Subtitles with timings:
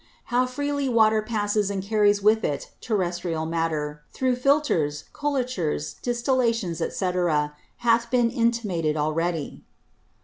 [0.33, 7.11] How freely Water passes and carries with it Terrestrial Matter, through Filtres, Colatures, Distillations, &c.
[7.77, 9.63] hath been intimated already.